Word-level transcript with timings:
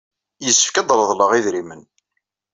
Yessefk 0.45 0.75
ad 0.77 0.85
d-reḍleɣ 0.87 1.31
idrimen. 1.33 1.81